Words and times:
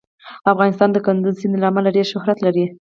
افغانستان 0.51 0.89
د 0.91 0.97
کندز 1.05 1.33
سیند 1.41 1.55
له 1.61 1.67
امله 1.71 1.89
ډېر 1.95 2.05
شهرت 2.13 2.37
لري. 2.45 2.65